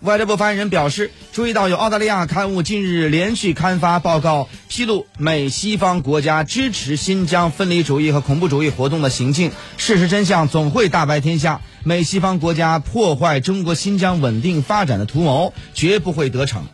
[0.00, 11.60] 外交部发言人表示注意到有澳大利亚刊物近日连续刊发报告披露美西方国家支持新疆分离主义和恐怖主义活动的行径事实真相总会大白天下。
[11.82, 16.66] 美西方国家破坏中国新疆稳定发展的图谋绝不会得逞。